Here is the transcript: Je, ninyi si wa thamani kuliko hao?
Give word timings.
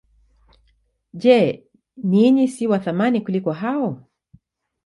Je, 1.25 1.37
ninyi 2.09 2.45
si 2.55 2.63
wa 2.71 2.79
thamani 2.85 3.21
kuliko 3.25 3.51
hao? 3.61 3.89